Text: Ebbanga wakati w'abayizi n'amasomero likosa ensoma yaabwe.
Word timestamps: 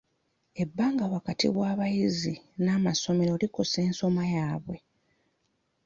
Ebbanga 0.63 1.03
wakati 1.13 1.45
w'abayizi 1.57 2.33
n'amasomero 2.63 3.33
likosa 3.41 3.79
ensoma 3.87 4.23
yaabwe. 4.33 4.77